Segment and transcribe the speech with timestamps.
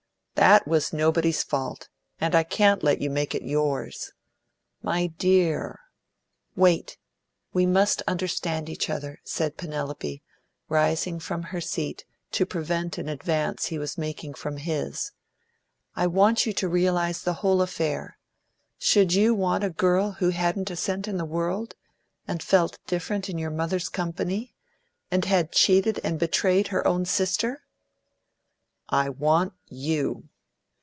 [0.35, 1.87] "That was nobody's fault,
[2.19, 4.11] and I can't let you make it yours.
[4.81, 5.79] My dear"
[6.55, 6.97] "Wait.
[7.53, 10.23] We must understand each other," said Penelope,
[10.67, 15.11] rising from her seat to prevent an advance he was making from his;
[15.95, 18.17] "I want you to realise the whole affair.
[18.79, 21.75] Should you want a girl who hadn't a cent in the world,
[22.27, 24.55] and felt different in your mother's company,
[25.11, 27.61] and had cheated and betrayed her own sister?"
[28.89, 30.27] "I want you!"